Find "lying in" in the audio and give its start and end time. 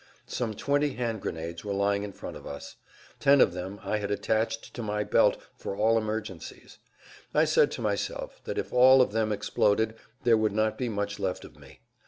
1.75-2.11